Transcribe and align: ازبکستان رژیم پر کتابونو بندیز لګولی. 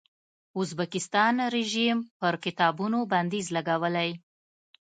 ازبکستان 0.59 1.35
رژیم 1.55 1.97
پر 2.19 2.35
کتابونو 2.43 2.99
بندیز 3.11 3.45
لګولی. 3.55 4.11